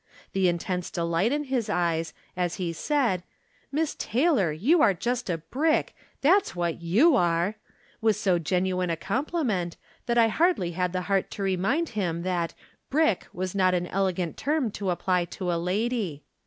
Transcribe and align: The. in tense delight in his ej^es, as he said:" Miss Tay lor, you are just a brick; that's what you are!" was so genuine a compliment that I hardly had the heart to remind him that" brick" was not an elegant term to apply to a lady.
The. 0.33 0.47
in 0.49 0.57
tense 0.57 0.89
delight 0.89 1.31
in 1.31 1.43
his 1.43 1.67
ej^es, 1.69 2.11
as 2.35 2.55
he 2.55 2.73
said:" 2.73 3.21
Miss 3.71 3.93
Tay 3.93 4.31
lor, 4.31 4.51
you 4.51 4.81
are 4.81 4.95
just 4.95 5.29
a 5.29 5.37
brick; 5.37 5.95
that's 6.21 6.55
what 6.55 6.81
you 6.81 7.15
are!" 7.15 7.53
was 8.01 8.19
so 8.19 8.39
genuine 8.39 8.89
a 8.89 8.97
compliment 8.97 9.77
that 10.07 10.17
I 10.17 10.27
hardly 10.27 10.71
had 10.71 10.91
the 10.91 11.03
heart 11.03 11.29
to 11.29 11.43
remind 11.43 11.89
him 11.89 12.23
that" 12.23 12.55
brick" 12.89 13.27
was 13.31 13.53
not 13.53 13.75
an 13.75 13.85
elegant 13.89 14.37
term 14.37 14.71
to 14.71 14.89
apply 14.89 15.25
to 15.25 15.51
a 15.53 15.61
lady. 15.61 16.23